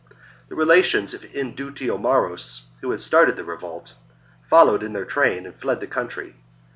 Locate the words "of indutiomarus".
1.13-2.63